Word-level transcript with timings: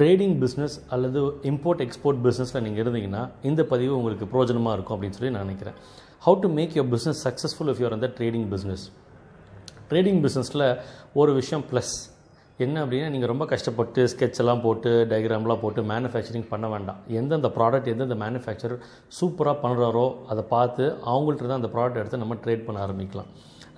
Trading 0.00 0.36
business 0.42 0.74
அல்லது 0.94 1.20
import 1.50 1.80
export 1.86 2.20
பிஸ்னஸில் 2.26 2.62
நீங்கள் 2.66 2.82
இருந்தீங்கன்னா 2.84 3.22
இந்த 3.48 3.62
பதிவு 3.72 3.92
உங்களுக்கு 3.96 4.26
பிரோஜனமாக 4.34 4.76
இருக்கும் 4.76 4.96
அப்படின்னு 4.96 5.16
சொல்லி 5.16 5.32
நான் 5.34 5.44
நினைக்கிறேன். 5.46 5.76
How 6.26 6.38
to 6.44 6.48
make 6.58 6.74
your 6.76 6.90
business 6.94 7.20
successful 7.26 7.70
if 7.72 7.80
your 7.82 7.96
அந்த 7.96 8.08
ட்ரேடிங் 8.18 8.46
பிஸ்னஸ் 8.52 8.84
ட்ரேடிங் 9.90 10.20
பிஸ்னஸில் 10.24 10.64
ஒரு 11.20 11.32
விஷயம் 11.40 11.64
ப்ளஸ் 11.72 11.92
என்ன 12.64 12.76
அப்படின்னா 12.84 13.10
நீங்கள் 13.12 13.30
ரொம்ப 13.32 13.44
கஷ்டப்பட்டு 13.52 14.00
ஸ்கெட்செல்லாம் 14.12 14.42
எல்லாம் 14.44 14.64
போட்டு 14.64 14.90
டயக்ராம்லாம் 15.10 15.62
போட்டு 15.64 15.82
மேனுஃபேக்சரிங் 15.92 16.48
பண்ண 16.52 16.66
வேண்டாம். 16.74 16.98
எந்தெந்த 17.20 17.48
ப்ராடக்ட் 17.58 17.92
எந்தெந்த 17.92 18.16
மேனுஃபேக்சரர் 18.24 18.82
சூப்பராக 19.18 19.56
பண்ணுறாரோ 19.64 20.06
அதை 20.32 20.42
பார்த்து 20.56 20.84
அவங்கள்ட்ட 21.12 21.48
தான் 21.50 21.60
அந்த 21.62 21.72
ப்ராடக்ட் 21.76 22.00
எடுத்து 22.02 22.22
நம்ம 22.24 22.36
ட்ரேட் 22.44 22.66
பண்ண 22.66 22.80
ஆரம்பிக்கலாம். 22.86 23.30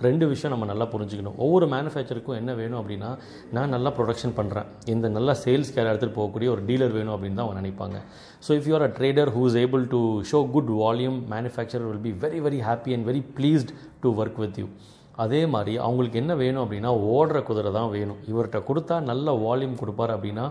ரெண்டு 0.07 0.25
விஷயம் 0.32 0.53
நம்ம 0.55 0.66
நல்லா 0.71 0.87
புரிஞ்சுக்கணும். 0.95 1.37
ஒவ்வொரு 1.45 1.66
மேனுஃபேக்சருக்கும் 1.75 2.39
என்ன 2.41 2.53
வேணும் 2.61 2.80
அப்படின்னா 2.80 3.11
நான் 3.57 3.75
நல்லா 3.77 3.91
ப்ரொடக்ஷன் 3.98 4.35
பண்ணுறேன் 4.39 4.68
இந்த 4.95 5.09
நல்லா 5.17 5.35
சேல்ஸ் 5.45 5.73
கேர் 5.75 5.91
எடுத்துகிட்டு 5.91 6.18
போகக்கூடிய 6.21 6.50
ஒரு 6.55 6.64
டீலர் 6.71 6.96
வேணும் 6.98 7.14
அப்படின்னு 7.17 7.39
தான் 7.41 7.46
அவங்க 7.46 7.61
நினைப்பாங்க. 7.62 7.99
So 8.46 8.50
if 8.61 8.68
you 8.71 8.75
are 8.79 8.86
a 8.89 8.93
trader 8.99 9.32
who 9.36 9.45
is 9.50 9.59
able 9.64 9.85
to 9.95 10.00
show 10.32 10.40
good 10.57 10.73
volume 10.82 11.21
manufacturer 11.35 11.86
will 11.90 12.04
be 12.09 12.14
very 12.25 12.40
very 12.49 12.61
happy 12.71 12.95
and 12.96 13.09
very 13.11 13.23
pleased 13.39 13.73
to 14.04 14.11
work 14.23 14.40
with 14.45 14.61
you 14.62 14.68
அதே 15.23 15.40
மாதிரி 15.54 15.73
அவங்களுக்கு 15.86 16.21
என்ன 16.21 16.32
வேணும் 16.43 16.62
அப்படின்னா 16.64 16.90
ஓடுற 17.14 17.39
குதிரை 17.48 17.71
தான் 17.79 17.90
வேணும். 17.96 18.21
இவர்கிட்ட 18.31 18.61
கொடுத்தா 18.68 18.96
நல்ல 19.11 19.34
வால்யூம் 19.45 19.81
கொடுப்பார் 19.81 20.14
அப்படின்னா 20.17 20.45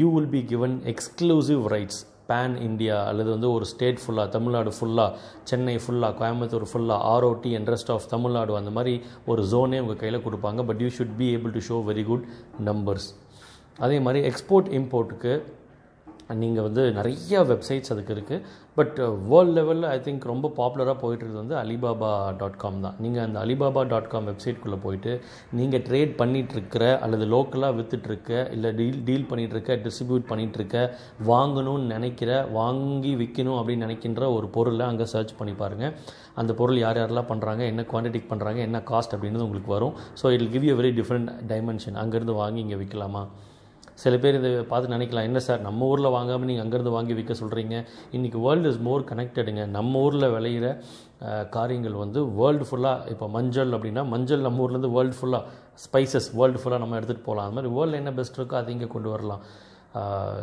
you 0.00 0.08
will 0.14 0.32
be 0.34 0.42
given 0.50 0.74
exclusive 0.92 1.62
rights 1.74 2.00
pan 2.32 2.56
India 2.68 2.98
அல்லது 3.12 3.30
வந்து 3.30 3.50
ஒரு 3.52 3.64
ஸ்டேட் 3.72 4.02
ஃபுல்லாக 4.02 4.28
தமிழ்நாடு 4.36 4.72
ஃபுல்லாக 4.78 5.16
சென்னை 5.50 5.76
ஃபுல்லாக 5.84 6.18
கோயம்புத்தூர் 6.20 6.68
ஃபுல்லாக 6.72 7.08
ROD 7.14 7.52
and 7.58 7.70
rest 7.74 7.92
of 7.96 8.10
Tamil Nadu 8.14 8.56
அந்த 8.60 8.72
மாதிரி 8.78 8.94
ஒரு 9.26 9.42
ஜோனே 9.52 9.80
உங்கள் 9.84 10.00
கையில் 10.02 10.24
கொடுப்பாங்க. 10.26 10.62
But 10.70 10.80
you 10.80 10.90
should 10.98 11.16
be 11.18 11.28
able 11.36 11.54
to 11.56 11.62
show 11.70 11.78
very 11.90 12.04
good 12.10 12.24
numbers 12.64 13.08
அதே 13.78 13.98
மாதிரி 14.06 14.20
எக்ஸ்போர்ட் 14.30 14.70
இம்போர்ட்டுக்கு 14.78 15.34
நீங்கள் 16.42 16.64
வந்து 16.66 16.82
நிறைய 16.98 17.40
வெப்சைட்ஸ் 17.50 17.92
அதுக்கு 17.94 18.12
இருக்குது 18.16 18.44
பட் 18.78 18.98
வேர்ல்டு 19.30 19.54
லெவலில் 19.56 19.86
ஐ 19.94 19.96
திங்க் 20.00 20.24
ரொம்ப 20.30 20.50
பாப்புலராக 20.58 20.94
போயிட்டு 21.02 21.40
வந்து 21.40 21.54
அலிபாபா 21.62 22.10
டாட் 22.40 22.56
காம் 22.56 22.80
தான். 22.80 22.96
நீங்கள் 23.04 23.24
அந்த 23.24 23.38
அலிபாபா 23.44 23.82
டாட் 23.90 24.08
காம் 24.12 24.28
வெப்சைட்குள்ளே 24.30 24.78
போயிட்டு 24.84 25.12
நீங்கள் 25.58 25.82
ட்ரேட் 25.88 26.14
பண்ணிகிட்ருக்கிற 26.20 26.84
அல்லது 27.04 27.26
லோக்கலாக 27.34 27.76
விற்றுட்ருக்க 27.78 28.52
இல்லை 28.54 28.72
டீல் 28.78 29.02
டீல் 29.04 29.28
பண்ணிகிட்ருக்க 29.30 29.76
டிஸ்ட்ரிபியூட் 29.84 30.28
பண்ணிகிட்ருக்க 30.30 30.76
வாங்கணும்னு 31.32 31.86
நினைக்கிற 31.94 32.46
வாங்கி 32.58 33.14
விற்கணும் 33.22 33.58
அப்படின்னு 33.60 33.86
நினைக்கின்ற 33.88 34.32
ஒரு 34.36 34.48
பொருளை 34.56 34.86
அங்கே 34.86 35.04
சர்ச் 35.14 35.38
பண்ணி 35.40 35.52
பாருங்கள் 35.62 35.94
அந்த 36.34 36.54
பொருள் 36.54 36.78
யார் 36.78 37.00
யாரெல்லாம் 37.02 37.30
பண்ணுறாங்க 37.32 37.62
என்ன 37.72 37.84
குவான்டிட்டிக்கு 37.92 38.30
பண்ணுறாங்க 38.32 38.56
என்ன 38.68 38.78
காஸ்ட் 38.90 39.14
அப்படின்றது 39.16 39.46
உங்களுக்கு 39.48 39.72
வரும். 39.76 39.96
So 40.22 40.32
it 40.36 40.50
give 40.52 40.64
you 40.70 40.76
very 40.82 40.92
different 41.00 41.30
dimension 41.52 41.98
அங்கேருந்து 42.04 42.34
வாங்கி 42.42 42.60
இங்கே 42.60 42.78
விற்கலாமா 42.82 43.24
சில 44.02 44.14
பேர் 44.22 44.36
இதை 44.38 44.50
பார்த்து 44.70 44.92
நினைக்கலாம். 44.94 45.26
என்ன 45.28 45.40
சார் 45.46 45.60
நம்ம 45.66 45.88
ஊரில் 45.92 46.14
வாங்காமல் 46.16 46.48
நீங்கள் 46.50 46.64
அங்கேருந்து 46.64 46.94
வாங்கி 46.96 47.14
விற்க 47.18 47.34
சொல்கிறீங்க 47.40 47.74
இன்றைக்கி 48.16 48.38
வேர்ல்டு 48.46 48.70
இஸ் 48.72 48.80
மோர் 48.86 49.08
கனெக்டடுங்க 49.10 49.64
நம்ம 49.76 50.00
ஊரில் 50.06 50.28
விளையிற 50.36 50.68
காரியங்கள் 51.56 51.96
வந்து 52.04 52.20
வேர்ல்டு 52.38 52.66
ஃபுல்லாக 52.68 53.10
இப்போ 53.12 53.26
மஞ்சள் 53.36 53.74
அப்படின்னா 53.76 54.04
மஞ்சள் 54.14 54.46
நம்ம 54.46 54.64
ஊர்லேருந்து 54.64 54.94
வேர்ல்டு 54.96 55.18
ஃபுல்லாக 55.18 55.44
ஸ்பைசஸ் 55.84 56.30
வேர்ல்டு 56.38 56.62
ஃபுல்லாக 56.62 56.82
நம்ம 56.84 56.96
எடுத்துகிட்டு 57.00 57.28
போகலாம் 57.28 57.46
அது 57.48 57.56
மாதிரி 57.58 57.74
வேர்ல்டில் 57.76 58.00
என்ன 58.02 58.14
பெஸ்ட் 58.18 58.40
இருக்கோ 58.40 58.56
அதை 58.62 58.72
இங்கே 58.76 58.88
கொண்டு 58.96 59.10
வரலாம். 59.14 59.44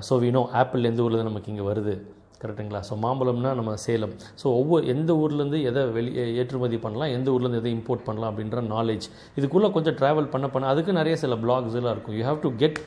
ஸோ 0.07 0.15
வினோ 0.23 0.41
ஆப்பிள் 0.61 0.89
எந்த 0.91 1.01
ஊரில் 1.07 1.27
நமக்கு 1.27 1.51
இங்கே 1.53 1.67
வருது? 1.71 1.93
கரெக்டுங்களா 2.41 2.79
ஸோ 2.87 2.95
மாம்பழம்னா 3.03 3.51
நம்ம 3.59 3.71
சேலம். 3.85 4.13
ஸோ 4.41 4.47
ஒவ்வொரு 4.59 4.83
எந்த 4.93 5.11
ஊர்லேருந்து 5.21 5.59
எதை 5.69 5.81
வெளியே 5.97 6.25
ஏற்றுமதி 6.41 6.77
பண்ணலாம் 6.85 7.13
எந்த 7.15 7.27
ஊர்லேருந்து 7.35 7.61
எதை 7.61 7.71
இம்போர்ட் 7.77 8.05
பண்ணலாம் 8.07 8.29
அப்படின்ற 8.31 8.61
நாலேஜ் 8.75 9.05
இதுக்குள்ளே 9.39 9.69
கொஞ்சம் 9.77 9.97
ட்ராவல் 10.01 10.29
பண்ண 10.33 10.47
பண்ண 10.53 10.69
அதுக்கு 10.73 10.99
நிறைய 10.99 11.15
சில 11.23 11.35
பிளாக்ஸ் 11.43 11.77
எல்லாம் 11.79 11.95
இருக்கும். 11.95 12.17
You 12.19 12.23
have 12.29 12.41
to 12.45 12.51
get 12.63 12.79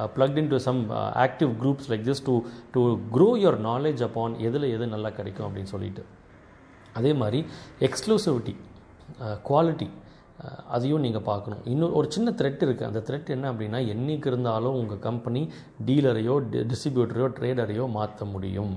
Uh, 0.00 0.06
plugged 0.16 0.36
into 0.40 0.56
some 0.64 0.80
uh, 0.96 1.10
active 1.24 1.52
groups 1.60 1.84
like 1.90 2.02
this 2.08 2.18
to 2.26 2.34
to 2.74 2.80
grow 3.14 3.30
your 3.44 3.54
knowledge 3.64 4.00
upon 4.06 4.28
எதில் 4.48 4.66
எது 4.74 4.86
நல்லா 4.92 5.10
கிடைக்கும் 5.16 5.46
அப்படின்னு 5.46 5.70
சொல்லிட்டு. 5.72 6.02
அதே 6.98 7.12
மாதிரி 7.20 7.40
எக்ஸ்க்ளூசிவிட்டி 7.86 8.54
குவாலிட்டி 9.48 9.88
uh, 9.88 10.44
uh, 10.44 10.60
அதையும் 10.76 11.02
நீங்கள் 11.06 11.24
பார்க்கணும். 11.30 11.62
இன்னும் 11.72 11.96
ஒரு 12.00 12.08
சின்ன 12.16 12.34
த்ரெட் 12.40 12.62
இருக்குது 12.66 12.88
அந்த 12.90 13.02
த்ரெட் 13.08 13.32
என்ன 13.36 13.50
அப்படின்னா 13.52 13.80
என்றைக்கு 13.94 14.30
இருந்தாலும் 14.32 14.78
உங்கள் 14.82 15.02
கம்பெனி 15.08 15.42
டீலரையோ 15.88 16.36
டிஸ்ட்ரிபியூட்டரையோ 16.72 17.30
ட்ரேடரையோ 17.40 17.86
மாற்ற 17.98 18.24
முடியும். 18.34 18.74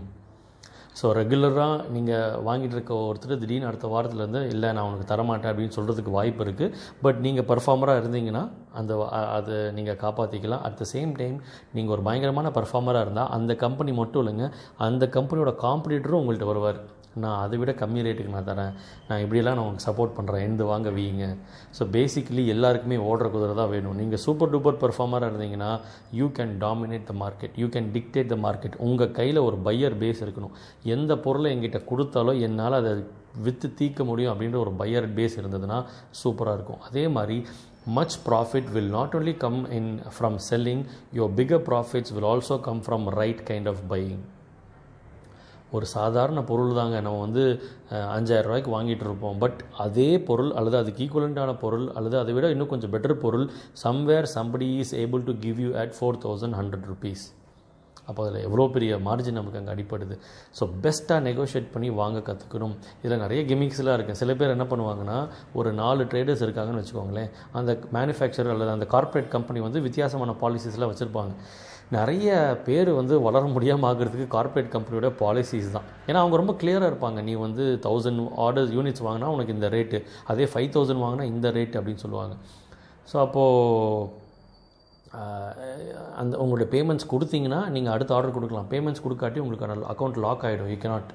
ஸோ 0.95 1.09
ரெகுலராக 1.17 1.75
நீங்கள் 1.89 2.37
வாங்கிட்டு 2.47 2.75
இருக்க 2.77 2.93
ஒருத்தர் 3.09 3.41
திடீர்னு 3.41 3.69
அடுத்த 3.69 3.87
வாரத்துலேருந்து 3.87 4.41
இல்லை 4.53 4.69
நான் 4.71 4.87
உனக்கு 4.89 5.05
தரமாட்டேன் 5.11 5.51
அப்படின்னு 5.51 5.75
சொல்கிறதுக்கு 5.77 6.11
வாய்ப்பு 6.11 6.43
இருக்குது 6.45 6.73
பட் 7.01 7.19
நீங்கள் 7.19 7.47
பர்ஃபார்மராக 7.51 8.01
இருந்தீங்கன்னா 8.01 8.43
அந்த 8.73 8.93
அதை 9.37 9.57
நீங்கள் 9.77 9.99
காப்பாற்றிக்கலாம் 10.03 10.63
அட் 10.69 10.79
த 10.81 10.87
சேம் 10.93 11.13
டைம் 11.21 11.37
நீங்கள் 11.73 11.95
ஒரு 11.95 12.03
பயங்கரமான 12.07 12.51
பர்ஃபார்மராக 12.57 13.05
இருந்தால் 13.07 13.31
அந்த 13.37 13.55
கம்பெனி 13.65 13.93
மட்டும் 14.01 14.23
இல்லைங்க 14.23 14.47
அந்த 14.87 15.05
கம்பெனியோட 15.17 15.53
காம்படிட்டரும் 15.65 16.21
உங்கள்கிட்ட 16.21 16.49
வருவார். 16.51 16.81
நான் 17.21 17.39
அதை 17.43 17.57
விட 17.61 17.71
கம்மி 17.79 18.03
ரேட்டுக்கு 18.05 18.33
நான் 18.35 18.47
தரேன். 18.49 18.73
நான் 19.07 19.21
இப்படியெல்லாம் 19.23 19.55
நான் 19.57 19.63
உங்களுக்கு 19.65 19.87
சப்போர்ட் 19.89 20.13
பண்ணுறேன் 20.17 20.43
எந்த 20.49 20.63
வாங்க 20.71 20.89
வீங்க. 20.97 21.25
ஸோ 21.77 21.85
பேசிக்கலி 21.95 22.43
எல்லாருக்குமே 22.55 22.97
ஓடுற 23.09 23.29
குதிரை 23.33 23.55
தான் 23.61 23.71
வேணும் 23.73 23.97
நீங்கள் 24.01 24.21
சூப்பர் 24.25 24.51
டூப்பர் 24.53 24.79
பெர்ஃபார்மராக 24.83 25.31
இருந்தீங்கன்னா 25.31 25.71
you 26.19 26.27
can 26.37 26.53
dominate 26.65 27.07
the 27.09 27.15
market 27.23 27.57
you 27.63 27.69
can 27.77 27.89
dictate 27.97 28.31
the 28.33 28.37
market 28.45 28.77
உங்கள் 28.89 29.15
கையில் 29.19 29.45
ஒரு 29.47 29.59
பையர் 29.69 29.97
பேஸ் 30.03 30.23
இருக்கணும். 30.25 30.53
எந்த 30.97 31.19
பொருளை 31.25 31.51
எங்கிட்ட 31.55 31.81
கொடுத்தாலும் 31.91 32.39
என்னால் 32.49 32.79
அதை 32.81 32.93
விற்று 33.47 33.67
தீர்க்க 33.81 34.03
முடியும் 34.11 34.33
அப்படின்ற 34.35 34.59
ஒரு 34.65 34.73
பையர் 34.83 35.09
பேஸ் 35.19 35.37
இருந்ததுன்னா 35.41 35.79
சூப்பராக 36.23 36.57
இருக்கும். 36.59 36.81
அதே 36.89 37.05
மாதிரி 37.17 37.39
much 37.97 38.13
profit 38.25 38.65
will 38.73 38.89
not 38.95 39.11
only 39.17 39.33
come 39.43 39.59
in 39.77 39.85
from 40.17 40.33
selling 40.47 40.81
your 41.17 41.27
bigger 41.37 41.59
profits 41.69 42.09
will 42.15 42.27
also 42.31 42.55
come 42.67 42.79
from 42.87 43.09
right 43.19 43.39
kind 43.47 43.67
of 43.71 43.77
buying. 43.91 44.19
ஒரு 45.77 45.85
சாதாரண 45.95 46.39
பொருள் 46.51 46.77
தாங்க. 46.79 46.95
நம்ம 47.07 47.19
வந்து 47.25 47.43
அஞ்சாயிரம் 48.17 48.49
ரூபாய்க்கு 48.49 48.75
வாங்கிட்டு 48.77 49.05
இருப்போம். 49.07 49.37
பட் 49.43 49.59
அதே 49.85 50.09
பொருள் 50.29 50.53
அல்லது 50.59 50.79
அதுக்கு 50.83 51.03
ஈக்குவலண்ட்டான 51.07 51.57
பொருள் 51.65 51.85
அல்லது 51.99 52.17
அதை 52.23 52.33
விட 52.37 52.47
இன்னும் 52.55 52.71
கொஞ்சம் 52.73 52.95
பெட்டர் 52.95 53.21
பொருள் 53.25 53.45
somewhere 53.85 54.31
somebody 54.37 54.69
is 54.85 54.95
able 55.03 55.27
to 55.29 55.35
give 55.45 55.61
you 55.65 55.71
at 55.83 55.95
four 55.99 56.23
thousand 56.25 56.57
hundred 56.61 56.89
rupees 56.93 57.27
அப்போ 58.09 58.21
அதில் 58.23 58.45
எவ்வளோ 58.45 58.63
பெரிய 58.75 58.91
மார்ஜின் 59.07 59.37
நமக்கு 59.39 59.59
அங்கே 59.59 59.71
அடிப்படுது 59.73 60.15
ஸோ 60.57 60.63
பெஸ்ட்டாக 60.83 61.19
நெகோஷியேட் 61.27 61.67
பண்ணி 61.73 61.89
வாங்க 61.99 62.19
கற்றுக்கணும் 62.29 62.73
இதில் 63.03 63.21
நிறைய 63.23 63.41
கிமிக்ஸ்லாம் 63.49 63.95
இருக்குது 63.97 64.19
சில 64.21 64.33
பேர் 64.39 64.53
என்ன 64.55 64.65
பண்ணுவாங்கன்னா 64.71 65.17
ஒரு 65.59 65.69
நாலு 65.81 66.03
ட்ரேடர்ஸ் 66.11 66.43
இருக்காங்கன்னு 66.45 66.81
வச்சுக்கோங்களேன். 66.81 67.29
அந்த 67.59 67.73
மேனுஃபேக்சர் 67.97 68.51
அல்லது 68.53 68.73
அந்த 68.77 68.87
கார்ப்பரேட் 68.93 69.29
கம்பெனி 69.35 69.61
வந்து 69.67 69.81
வித்தியாசமான 69.87 70.35
பாலிசிஸ்லாம் 70.41 70.91
வச்சுருப்பாங்க. 70.93 71.33
நிறைய 71.95 72.29
பேர் 72.65 72.89
வந்து 72.99 73.15
வளர 73.27 73.43
முடியாமல் 73.55 73.87
ஆகிறதுக்கு 73.89 74.27
கார்ப்பரேட் 74.35 74.73
கம்பெனியோட 74.75 75.07
பாலிசிஸ் 75.21 75.73
தான். 75.75 75.87
ஏன்னா 76.09 76.19
அவங்க 76.23 76.35
ரொம்ப 76.41 76.53
கிளியராக 76.61 76.91
இருப்பாங்க. 76.91 77.19
நீ 77.29 77.33
வந்து 77.45 77.63
தௌசண்ட் 77.85 78.21
ஆர்டர்ஸ் 78.45 78.71
யூனிட்ஸ் 78.77 79.05
வாங்கினா 79.07 79.33
உனக்கு 79.35 79.55
இந்த 79.57 79.69
ரேட்டு 79.75 79.99
அதே 80.33 80.47
ஃபைவ் 80.53 80.69
தௌசண்ட் 80.75 81.03
வாங்கினா 81.05 81.27
இந்த 81.33 81.49
ரேட் 81.57 81.77
அப்படின்னு 81.79 82.03
சொல்லுவாங்க. 82.05 82.35
ஸோ 83.11 83.17
அப்போது 83.25 84.19
அந்த 86.21 86.33
உங்களுடைய 86.43 86.67
பேமெண்ட்ஸ் 86.73 87.11
கொடுத்தீங்கன்னா 87.13 87.61
நீங்கள் 87.75 87.93
அடுத்த 87.93 88.11
ஆர்டர் 88.17 88.35
கொடுக்கலாம். 88.37 88.67
பேமெண்ட்ஸ் 88.73 89.03
கொடுக்காட்டி 89.05 89.41
உங்களுக்கு 89.43 89.87
அக்கௌண்ட் 89.93 90.19
லாக் 90.25 90.45
ஆகிடும் 90.49 90.69
யூ 90.73 90.77
கேனாட் 90.83 91.11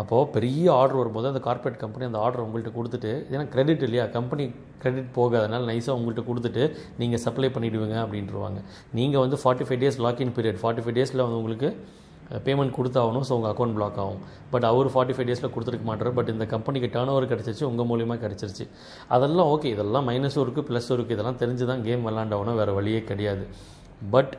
அப்போது 0.00 0.28
பெரிய 0.34 0.66
ஆர்டர் 0.80 0.98
வரும்போது 1.00 1.30
அந்த 1.30 1.40
கார்ப்பரேட் 1.46 1.80
கம்பெனி 1.82 2.04
அந்த 2.08 2.18
ஆர்டர் 2.24 2.42
உங்கள்கிட்ட 2.44 2.72
கொடுத்துட்டு 2.76 3.12
ஏன்னா 3.32 3.44
கிரெடிட் 3.54 3.82
இல்லையா? 3.86 4.04
கம்பெனி 4.16 4.44
கிரெடிட் 4.82 5.08
போகாதனால 5.16 5.66
நைஸாக 5.70 5.96
உங்கள்கிட்ட 5.98 6.24
கொடுத்துட்டு 6.28 6.62
நீங்கள் 7.00 7.22
சப்ளை 7.24 7.50
பண்ணிவிடுவீங்க 7.56 7.96
அப்படின்ட்டுருவாங்க 8.04 8.60
நீங்கள் 8.98 9.24
வந்து 9.24 9.38
forty 9.42 9.66
five 9.68 9.82
days 9.84 9.98
login 10.06 10.34
period 10.36 10.60
forty 10.62 10.84
five 10.84 10.98
டேஸில் 11.00 11.24
வந்து 11.26 11.40
உங்களுக்கு 11.40 11.70
பேமெண்ட் 12.46 12.74
கொடுத்தாகணும் 12.78 13.24
ஸோ 13.28 13.32
உங்கள் 13.38 13.52
அக்கௌண்ட் 13.52 13.76
பிளாக் 13.78 13.98
ஆகும். 14.02 14.20
பட் 14.52 14.66
அவர் 14.70 14.90
ஃபார்ட்டி 14.94 15.14
ஃபைவ் 15.16 15.28
டேஸில் 15.30 15.52
கொடுத்துருக்க 15.54 15.86
மாட்டார். 15.90 16.12
பட் 16.18 16.30
இந்த 16.34 16.44
கம்பெனிக்கு 16.54 16.90
டேர்ன் 16.96 17.12
ஓவர் 17.14 17.30
கிடச்சிருச்சு 17.32 17.66
உங்கள் 17.70 17.88
மூலியமாக 17.90 18.20
கிடச்சிருச்சு. 18.24 18.66
அதெல்லாம் 19.16 19.50
ஓகே 19.54 19.70
இதெல்லாம் 19.74 20.06
மைனஸும் 20.10 20.44
இருக்குது 20.44 20.68
ப்ளஸும் 20.70 20.96
இருக்குது 20.96 21.16
இதெல்லாம் 21.18 21.40
தெரிஞ்சு 21.42 21.66
தான் 21.72 21.82
கேம் 21.88 22.06
விளாண்டவனும் 22.08 22.60
வேறு 22.62 22.74
வழியே 22.78 23.02
கிடையாது. 23.10 23.44
பட் 24.14 24.32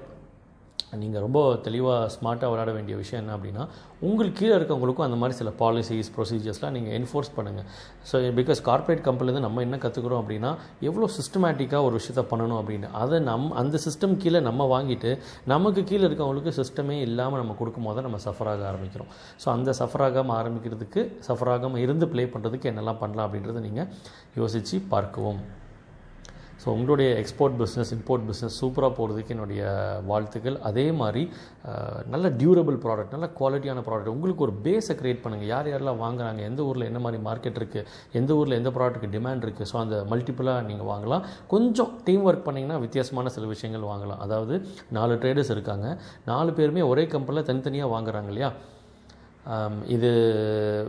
நீங்கள் 1.01 1.23
ரொம்ப 1.25 1.39
தெளிவாக 1.65 2.09
ஸ்மார்ட்டாக 2.15 2.49
விளையாட 2.51 2.71
வேண்டிய 2.77 2.95
விஷயம் 3.01 3.21
என்ன 3.23 3.35
அப்படின்னா 3.37 3.63
உங்களுக்கு 4.07 4.37
கீழே 4.39 4.53
இருக்கவங்களுக்கும் 4.57 5.05
அந்த 5.07 5.17
மாதிரி 5.21 5.35
சில 5.39 5.49
பாலிசிஸ் 5.61 6.09
ப்ரொசீஜர்ஸ்லாம் 6.15 6.75
நீங்கள் 6.77 6.95
என்ஃபோர்ஸ் 6.97 7.31
பண்ணுங்கள் 7.37 7.67
ஸோ 8.09 8.21
பிகாஸ் 8.39 8.61
கார்ப்பரேட் 8.69 9.03
கம்பெனிலேருந்து 9.07 9.45
நம்ம 9.47 9.61
என்ன 9.67 9.79
கற்றுக்குறோம் 9.83 10.21
அப்படின்னா 10.23 10.51
எவ்வளோ 10.89 11.09
சிஸ்டமேட்டிக்காக 11.17 11.87
ஒரு 11.87 11.95
விஷயத்த 11.99 12.23
பண்ணணும் 12.31 12.59
அப்படின்னு. 12.61 12.89
அதை 13.01 13.19
நம் 13.29 13.47
அந்த 13.61 13.79
சிஸ்டம் 13.85 14.17
கீழே 14.23 14.41
நம்ம 14.49 14.67
வாங்கிட்டு 14.73 15.11
நமக்கு 15.53 15.83
கீழே 15.91 16.03
இருக்கவங்களுக்கு 16.09 16.53
சிஸ்டமே 16.59 16.97
இல்லாமல் 17.07 17.41
நம்ம 17.43 17.55
கொடுக்கும் 17.61 17.87
போது 17.89 18.05
நம்ம 18.07 18.19
சஃபராக 18.27 18.67
ஆரம்பிக்கிறோம். 18.71 19.11
ஸோ 19.43 19.49
அந்த 19.55 19.75
சஃபராகாமல் 19.81 20.37
ஆரம்பிக்கிறதுக்கு 20.41 21.03
சஃபராகாமல் 21.29 21.83
இருந்து 21.87 22.07
ப்ளே 22.13 22.25
பண்ணுறதுக்கு 22.35 22.71
என்னெல்லாம் 22.73 23.01
பண்ணலாம் 23.03 23.27
அப்படின்றத 23.27 23.65
நீங்கள் 23.69 23.89
யோசித்து 24.41 24.79
பார்க்கவும். 24.95 25.41
ஸோ 26.61 26.67
உங்களுடைய 26.75 27.09
எக்ஸ்போர்ட் 27.21 27.55
பிஸ்னஸ் 27.61 27.91
இம்போர்ட் 27.95 28.25
பிஸ்னஸ் 28.29 28.55
சூப்பராக 28.61 28.91
போகிறதுக்கு 28.97 29.33
என்னுடைய 29.35 29.61
வாழ்த்துக்கள். 30.09 30.57
அதே 30.69 30.85
மாதிரி 31.01 31.23
நல்ல 32.13 32.25
டியூரபிள் 32.41 32.77
ப்ராடக்ட் 32.85 33.15
நல்ல 33.15 33.29
குவாலிட்டியான 33.39 33.83
ப்ராடக்ட் 33.87 34.11
உங்களுக்கு 34.15 34.45
ஒரு 34.47 34.53
பேஸை 34.65 34.95
க்ரியேட் 34.99 35.23
பண்ணுங்கள் 35.23 35.51
யார் 35.53 35.69
யாரெல்லாம் 35.71 36.01
வாங்குறாங்க? 36.05 36.41
எந்த 36.49 36.61
ஊரில் 36.69 36.87
என்ன 36.89 36.99
மாதிரி 37.05 37.19
மார்க்கெட் 37.29 37.57
இருக்குது 37.61 37.87
எந்த 38.19 38.33
ஊரில் 38.39 38.57
எந்த 38.59 38.71
ப்ராடக்ட்டுக்கு 38.75 39.13
டிமாண்ட் 39.17 39.45
இருக்குது 39.47 39.69
ஸோ 39.71 39.77
அந்த 39.83 39.97
மல்டிப்புளாக 40.11 40.65
நீங்கள் 40.69 40.89
வாங்கலாம். 40.91 41.25
கொஞ்சம் 41.53 41.93
டீம் 42.09 42.25
ஒர்க் 42.31 42.45
பண்ணிங்கன்னா 42.49 42.77
வித்தியாசமான 42.85 43.33
சில 43.37 43.47
விஷயங்கள் 43.53 43.89
வாங்கலாம். 43.93 44.21
அதாவது 44.27 44.57
நாலு 44.99 45.15
ட்ரேடர்ஸ் 45.23 45.53
இருக்காங்க. 45.55 45.87
நாலு 46.31 46.53
பேருமே 46.59 46.83
ஒரே 46.91 47.05
கம்பெனியில் 47.15 47.49
தனித்தனியாக 47.49 47.93
வாங்குறாங்க 47.95 48.31
இல்லையா? 48.33 48.51
இது 49.95 50.09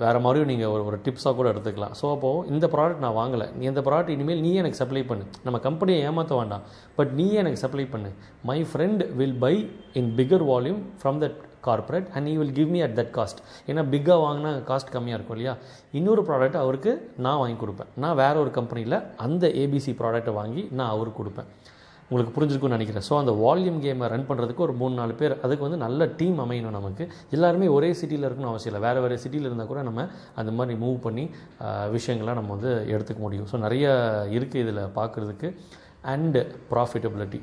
வேறு 0.03 0.19
மாதிரியும் 0.25 0.51
நீங்கள் 0.53 0.73
ஒரு 0.75 0.83
ஒரு 0.89 0.97
டிப்ஸாக 1.05 1.35
கூட 1.37 1.47
எடுத்துக்கலாம். 1.53 1.95
ஸோ 2.01 2.07
அப்போது 2.15 2.49
இந்த 2.55 2.67
ப்ராடக்ட் 2.75 3.05
நான் 3.05 3.17
வாங்கலை. 3.21 3.47
நீ 3.59 3.65
இந்த 3.71 3.83
ப்ராடக்ட் 3.87 4.13
இனிமேல் 4.17 4.43
நீயே 4.47 4.59
எனக்கு 4.63 4.81
சப்ளை 4.81 5.03
பண்ணு. 5.11 5.25
நம்ம 5.47 5.61
கம்பெனியை 5.69 6.01
ஏமாற்ற 6.09 6.37
வேண்டாம். 6.41 6.67
பட் 6.99 7.15
நீயே 7.21 7.39
எனக்கு 7.45 7.63
சப்ளை 7.65 7.87
பண்ணு. 7.95 8.11
My 8.51 8.59
friend 8.73 9.05
will 9.21 9.39
buy 9.47 9.55
in 10.01 10.13
bigger 10.21 10.47
volume 10.53 10.83
from 11.03 11.21
that 11.25 11.41
corporate 11.69 12.07
and 12.17 12.29
he 12.31 12.37
will 12.39 12.55
give 12.59 12.71
me 12.75 12.81
at 12.87 12.97
that 13.01 13.13
cost 13.17 13.41
ஏன்னா 13.71 13.83
பிக்காக 13.93 14.21
வாங்கினா 14.27 14.53
காஸ்ட் 14.71 14.95
கம்மியாக 14.95 15.19
இருக்கும் 15.19 15.37
இல்லையா? 15.37 15.55
இன்னொரு 15.99 16.23
ப்ராடக்ட் 16.29 16.59
அவருக்கு 16.63 16.93
நான் 17.27 17.41
வாங்கி 17.43 17.59
கொடுப்பேன். 17.61 17.91
நான் 18.05 18.19
வேறு 18.23 18.41
ஒரு 18.45 18.53
கம்பெனியில் 18.59 18.99
அந்த 19.27 19.47
ஏபிசி 19.63 19.95
ப்ராடக்ட்டை 20.01 20.35
வாங்கி 20.41 20.65
நான் 20.79 20.93
அவருக்கு 20.95 21.21
கொடுப்பேன். 21.21 21.51
உங்களுக்கு 22.13 22.35
புரிஞ்சிருக்கும்னு 22.35 22.77
நினைக்கிறேன். 22.77 23.07
ஸோ 23.07 23.15
அந்த 23.19 23.33
வால்யூம் 23.41 23.79
கேமை 23.83 24.09
ரன் 24.11 24.27
பண்ணுறதுக்கு 24.29 24.65
ஒரு 24.65 24.75
மூணு 24.75 24.95
நாலு 24.95 25.15
பேர் 25.15 25.35
அதுக்கு 25.43 25.67
வந்து 25.67 25.79
நல்ல 25.79 26.07
டீம் 26.19 26.39
அமையணும் 26.41 26.77
நமக்கு. 26.77 27.05
எல்லாருமே 27.33 27.69
ஒரே 27.73 27.91
சிட்டியில் 28.01 28.27
இருக்கணும் 28.29 28.51
அவசியம் 28.51 28.73
இல்லை. 28.73 28.83
வேறு 28.87 29.03
வேறு 29.05 29.23
சிட்டியில் 29.23 29.49
இருந்தால் 29.49 29.71
கூட 29.71 29.83
நம்ம 29.83 30.07
அந்த 30.37 30.53
மாதிரி 30.53 30.77
மூவ் 30.81 30.99
பண்ணி 31.01 31.25
ஆஹ், 31.65 31.89
விஷயங்களை 31.91 32.35
நம்ம 32.35 32.53
வந்து 32.57 32.73
எடுத்துக்க 32.95 33.21
முடியும். 33.21 33.49
ஸோ 33.49 33.59
நிறைய 33.59 33.87
இருக்குது 34.37 34.65
இதில் 34.65 34.83
பார்க்குறதுக்கு 34.97 35.51
அண்டு 36.09 36.41
ப்ராஃபிட்டபிலிட்டி 36.71 37.41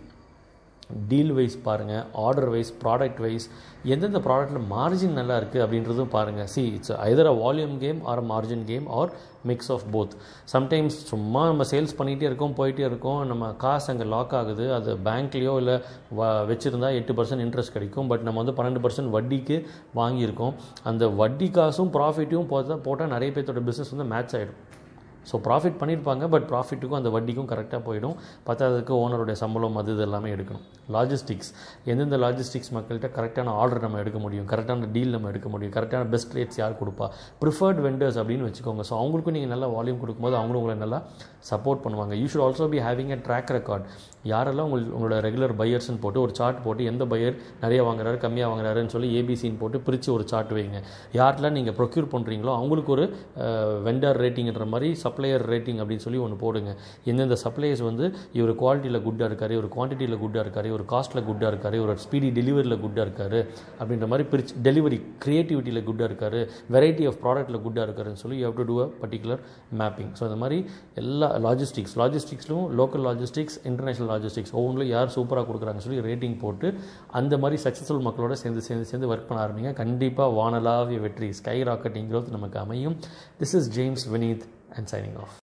டீல் 1.10 1.34
வைஸ் 1.38 1.58
பாருங்கள் 1.66 2.06
ஆர்டர் 2.26 2.50
வைஸ் 2.54 2.72
ப்ராடக்ட் 2.84 3.20
வைஸ் 3.26 3.46
எந்தெந்த 3.94 4.20
ப்ராடக்ட்டில் 4.28 4.64
மார்ஜின் 4.72 5.18
நல்லா 5.20 5.36
இருக்குது 5.40 5.64
அப்படின்றதும் 5.66 6.14
பாருங்கள் 6.16 6.50
see 6.54 6.64
it's 6.78 6.94
either 7.08 7.30
a 7.32 7.36
volume 7.42 7.76
game 7.84 8.00
or 8.12 8.22
margin 8.32 8.66
game 8.72 8.88
or 9.00 9.12
mix 9.50 9.70
of 9.76 9.86
both 9.94 10.14
sometimes 10.54 10.98
சும்மா 11.12 11.42
நம்ம 11.52 11.66
சேல்ஸ் 11.72 11.96
பண்ணிகிட்டே 12.00 12.28
இருக்கோம் 12.30 12.56
போயிட்டே 12.60 12.86
இருக்கோம் 12.90 13.22
நம்ம 13.32 13.52
காசு 13.64 13.88
அங்கே 13.94 14.08
லாக் 14.16 14.36
ஆகுது 14.40 14.66
அது 14.78 14.98
பேங்க்லேயோ 15.08 15.54
இல்லை 15.62 15.76
வ 16.20 16.32
வச்சுருந்தா 16.52 16.90
எட்டு 17.00 17.14
பர்சன்ட் 17.20 17.46
இன்ட்ரெஸ்ட் 17.46 17.76
கிடைக்கும். 17.78 18.10
பட் 18.12 18.26
நம்ம 18.28 18.44
வந்து 18.44 18.58
பன்னெண்டு 18.60 18.84
பர்சன்ட் 18.86 19.14
வட்டிக்கு 19.18 19.58
வாங்கியிருக்கோம். 20.02 20.54
அந்த 20.92 21.04
வட்டி 21.22 21.50
காசும் 21.60 21.94
ப்ராஃபிட்டும் 21.98 22.50
போட்டால் 22.54 22.84
போட்டால் 22.88 23.14
நிறைய 23.16 23.32
பேர்த்தோட 23.38 23.64
பிஸ்னஸ் 23.70 23.94
வந்து 23.96 24.10
மேட்ச் 24.16 24.36
ஆகிடும் 24.40 24.60
ஸோ 25.30 25.38
ப்ராஃபிட் 25.48 25.78
பண்ணியிருப்பாங்க 25.82 26.28
பட் 26.36 26.48
ப்ராஃபிட்டுக்கும் 26.52 27.00
அந்த 27.00 27.12
வட்டிக்கும் 27.16 27.50
கரெக்டாக 27.54 27.82
போயிடும். 27.88 28.16
பத்தாததுக்கு 28.50 28.94
ஓனருடைய 29.04 29.38
சம்பளம் 29.44 29.78
அது 29.82 29.94
இது 29.96 30.04
எல்லாமே 30.08 30.30
எடுக்கணும். 30.36 30.66
லாஜிஸ்டிக்ஸ் 30.96 31.52
எந்தெந்த 31.92 32.20
லாஜிஸ்டிக்ஸ் 32.26 32.72
மக்கள்கிட்ட 32.78 33.10
கரெக்டான 33.18 33.54
ஆர்டர் 33.62 33.84
நம்ம 33.86 34.00
எடுக்க 34.04 34.20
முடியும்? 34.26 34.48
கரெக்டான 34.52 34.90
டீல் 34.96 35.14
நம்ம 35.16 35.30
எடுக்க 35.34 35.48
முடியும்? 35.54 35.74
கரெக்டான 35.78 36.10
பெஸ்ட் 36.14 36.36
ரேட்ஸ் 36.38 36.60
யார் 36.62 36.80
கொடுப்பா? 36.82 37.08
ப்ரிஃபர்ட் 37.42 37.82
வெண்டர்ஸ் 37.88 38.20
அப்படின்னு 38.22 38.48
வச்சுக்கோங்க. 38.50 38.86
ஸோ 38.90 38.96
அவங்களுக்கும் 39.02 39.38
நீங்கள் 39.38 39.54
நல்லா 39.56 39.70
வால்யூம் 39.76 40.02
கொடுக்கும்போது 40.04 40.38
அவங்களும் 40.40 40.62
உங்களை 40.62 40.78
நல்லா 40.86 41.02
சப்போர்ட் 41.52 41.84
பண்ணுவாங்க. 41.84 42.14
You 42.22 42.28
should 42.32 42.46
also 42.48 42.68
be 42.74 42.80
having 42.88 43.12
a 43.18 43.20
track 43.28 43.52
record 43.58 43.86
யாரெல்லாம் 44.32 44.68
உங்கள் 44.70 44.88
உங்களோட 44.96 45.18
ரெகுலர் 45.26 45.54
பையர்ஸ்னு 45.60 46.02
போட்டு 46.04 46.20
ஒரு 46.26 46.34
சார்ட் 46.40 46.58
போட்டு 46.64 46.88
எந்த 46.92 47.04
பையர் 47.12 47.36
நிறைய 47.64 47.80
வாங்குறாரு 47.88 48.18
கம்மியாக 48.24 48.50
வாங்குறாருன்னு 48.52 48.94
சொல்லி 48.96 49.10
ஏபிசின்னு 49.20 49.60
போட்டு 49.62 49.78
பிரித்து 49.86 50.10
ஒரு 50.16 50.26
சார்ட் 50.32 50.52
வைங்க. 50.58 50.80
யாரெல்லாம் 51.20 51.56
நீங்கள் 51.58 51.76
ப்ரொக்யூர் 51.80 52.10
பண்ணுறீங்களோ 52.14 52.54
அவங்களுக்கு 52.60 52.92
ஒரு 52.98 53.06
வெண்டர் 53.88 54.20
ரேட்டிங்கிற 54.24 54.68
மாதிரி 54.74 54.90
சப்ளையர் 55.20 55.44
ரேட்டிங் 55.52 55.80
அப்படின்னு 55.84 56.04
சொல்லி 56.06 56.20
ஒன்று 56.26 56.38
போடுங்க. 56.44 56.72
எந்தெந்த 57.12 57.36
சப்ளையர்ஸ் 57.44 57.84
வந்து 57.88 58.06
இவர் 58.38 58.54
குவாலிட்டியில் 58.62 59.02
குட்டாக 59.08 59.28
இருக்காரு 59.32 59.54
இவர் 59.58 59.70
குவான்டிட்டியில் 59.76 60.20
குட்டாக 60.24 60.44
இருக்காரு 60.46 60.68
இவர் 60.72 60.84
காஸ்ட்டில் 60.94 61.26
குட்டாக 61.30 61.50
இருக்காரு 61.54 61.76
இவர் 61.82 62.02
ஸ்பீடி 62.06 62.30
டெலிவரியில் 62.38 62.80
குட்டாக 62.84 63.06
இருக்காரு 63.08 63.40
அப்படின்ற 63.80 64.08
மாதிரி 64.12 64.26
பிரிச்சு 64.32 64.56
டெலிவரி 64.68 65.00
க்ரியேட்டிவிட்டியில் 65.24 65.84
குட்டாக 65.90 66.10
இருக்காரு 66.12 66.42
வெரைட்டி 66.76 67.06
ஆஃப் 67.12 67.20
ப்ராடக்ட்டில் 67.24 67.62
குட்டாக 67.66 67.88
இருக்காருன்னு 67.88 68.22
சொல்லி 68.24 68.38
you 68.42 68.46
have 68.50 68.58
to 68.62 68.66
do 68.72 68.78
a 68.86 68.88
particular 69.04 69.42
mapping 69.82 70.12
so 70.20 70.24
இந்த 70.30 70.40
மாதிரி 70.44 70.60
எல்லா 71.04 71.30
லாஜிஸ்டிக்ஸ் 71.48 71.96
லாஜிஸ்டிக்ஸ்லும் 72.04 72.66
லோக்கல் 72.82 73.06
லாஜிஸ்டிக்ஸ் 73.10 73.58
இன்டர்நேஷனல் 73.72 74.12
லாஜிஸ்டிக்ஸ் 74.14 74.56
ஒவ்வொன்றிலும் 74.60 74.92
யார் 74.96 75.14
சூப்பராக 75.18 75.46
கொடுக்குறாங்கன்னு 75.52 75.88
சொல்லி 75.88 76.06
ரேட்டிங் 76.10 76.38
போட்டு 76.46 76.68
அந்த 77.22 77.34
மாதிரி 77.44 77.60
சக்ஸஸ்ஃபுல் 77.66 78.06
மக்களோட 78.10 78.34
சேர்ந்து 78.44 78.64
சேர்ந்து 78.70 78.90
சேர்ந்து 78.92 79.12
ஒர்க் 79.14 79.30
பண்ண 79.32 79.42
ஆரம்பிங்க. 79.46 79.74
கண்டிப்பாக 79.82 80.30
வானலாவிய 80.40 81.00
வெற்றி 81.08 81.30
ஸ்கை 81.42 81.58
ராக்கெட்டிங் 81.72 82.10
க்ரோத் 82.12 82.36
நமக்கு 82.38 82.58
அமையும். 82.66 82.96
This 83.42 83.56
is 83.60 83.70
James 83.78 84.06
Vineeth 84.14 84.46
and 84.80 84.92
signing 84.94 85.20
off 85.20 85.38